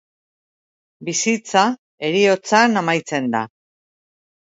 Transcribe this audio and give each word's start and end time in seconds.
Bizitza 1.09 1.67
heriotzan 2.09 2.85
amaitzen 2.85 3.33
da. 3.39 3.47